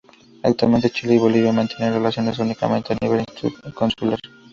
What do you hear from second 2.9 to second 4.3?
al nivel consular.